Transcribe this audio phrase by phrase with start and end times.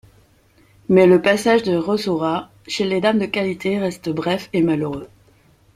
[0.89, 5.07] Mais le passage de Rosaura chez les dames de qualité reste bref et malheureux.